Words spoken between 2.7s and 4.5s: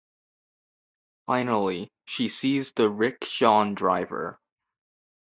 the rickshaw driver.